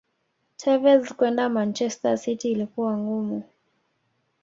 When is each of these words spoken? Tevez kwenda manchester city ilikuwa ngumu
Tevez 0.57 1.13
kwenda 1.13 1.49
manchester 1.49 2.17
city 2.17 2.51
ilikuwa 2.51 2.97
ngumu 2.97 3.43